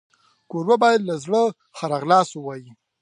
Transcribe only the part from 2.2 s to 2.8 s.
ووایي.